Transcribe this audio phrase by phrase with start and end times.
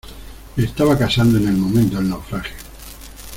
[0.55, 2.55] me estaba casando en el momento del naufragio.